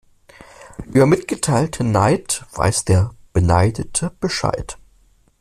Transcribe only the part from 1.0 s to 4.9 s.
mitgeteilten Neid weiß der Beneidete Bescheid.